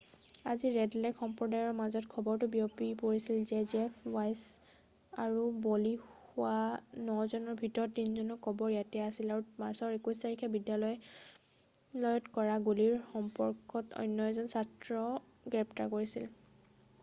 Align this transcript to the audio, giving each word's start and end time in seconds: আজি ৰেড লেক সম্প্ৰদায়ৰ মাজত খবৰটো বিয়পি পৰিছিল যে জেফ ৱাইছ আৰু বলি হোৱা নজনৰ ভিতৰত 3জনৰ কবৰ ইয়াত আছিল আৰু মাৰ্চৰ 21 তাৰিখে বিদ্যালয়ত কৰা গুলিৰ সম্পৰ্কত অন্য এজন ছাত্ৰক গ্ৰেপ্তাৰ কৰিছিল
আজি 0.51 0.69
ৰেড 0.75 0.95
লেক 1.01 1.17
সম্প্ৰদায়ৰ 1.23 1.73
মাজত 1.79 2.09
খবৰটো 2.13 2.47
বিয়পি 2.55 2.87
পৰিছিল 3.01 3.43
যে 3.51 3.59
জেফ 3.73 3.99
ৱাইছ 4.15 5.19
আৰু 5.25 5.43
বলি 5.65 5.91
হোৱা 6.05 6.55
নজনৰ 7.11 7.59
ভিতৰত 7.61 7.97
3জনৰ 8.07 8.41
কবৰ 8.47 8.73
ইয়াত 8.77 9.05
আছিল 9.09 9.35
আৰু 9.37 9.47
মাৰ্চৰ 9.65 9.93
21 9.99 10.23
তাৰিখে 10.25 10.51
বিদ্যালয়ত 10.57 12.35
কৰা 12.39 12.57
গুলিৰ 12.71 12.97
সম্পৰ্কত 13.13 14.01
অন্য 14.07 14.29
এজন 14.33 14.51
ছাত্ৰক 14.57 15.31
গ্ৰেপ্তাৰ 15.57 15.95
কৰিছিল 15.97 16.31